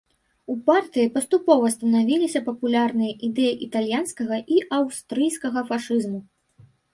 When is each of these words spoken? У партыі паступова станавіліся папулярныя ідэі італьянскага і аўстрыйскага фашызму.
У 0.51 0.53
партыі 0.67 1.09
паступова 1.17 1.67
станавіліся 1.75 2.41
папулярныя 2.47 3.11
ідэі 3.27 3.51
італьянскага 3.67 4.35
і 4.57 4.59
аўстрыйскага 4.79 5.59
фашызму. 5.69 6.19